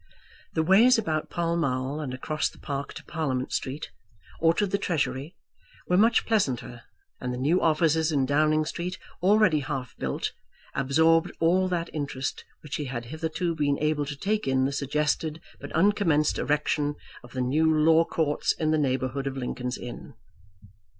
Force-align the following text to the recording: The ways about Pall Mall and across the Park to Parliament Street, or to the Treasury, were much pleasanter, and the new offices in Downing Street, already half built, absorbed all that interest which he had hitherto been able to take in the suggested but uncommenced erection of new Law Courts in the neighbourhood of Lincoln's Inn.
The 0.55 0.63
ways 0.63 0.97
about 0.97 1.29
Pall 1.29 1.55
Mall 1.55 1.99
and 1.99 2.11
across 2.11 2.49
the 2.49 2.57
Park 2.57 2.93
to 2.95 3.03
Parliament 3.03 3.51
Street, 3.53 3.91
or 4.39 4.51
to 4.55 4.65
the 4.65 4.79
Treasury, 4.79 5.35
were 5.87 5.95
much 5.95 6.25
pleasanter, 6.25 6.81
and 7.19 7.31
the 7.31 7.37
new 7.37 7.61
offices 7.61 8.11
in 8.11 8.25
Downing 8.25 8.65
Street, 8.65 8.97
already 9.21 9.59
half 9.59 9.95
built, 9.99 10.31
absorbed 10.73 11.31
all 11.39 11.67
that 11.67 11.91
interest 11.93 12.43
which 12.61 12.77
he 12.77 12.85
had 12.85 13.05
hitherto 13.13 13.53
been 13.53 13.77
able 13.77 14.07
to 14.07 14.15
take 14.17 14.47
in 14.47 14.65
the 14.65 14.71
suggested 14.71 15.39
but 15.59 15.71
uncommenced 15.73 16.39
erection 16.39 16.95
of 17.23 17.35
new 17.35 17.71
Law 17.71 18.03
Courts 18.03 18.53
in 18.53 18.71
the 18.71 18.79
neighbourhood 18.79 19.27
of 19.27 19.37
Lincoln's 19.37 19.77
Inn. 19.77 20.15